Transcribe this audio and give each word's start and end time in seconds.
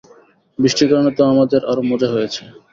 বৃষ্টির 0.59 0.87
কারণে 0.91 1.11
তো 1.17 1.23
আমাদের, 1.33 1.61
আরও 1.71 1.81
মজা 1.91 2.07
হয়েছে। 2.13 2.41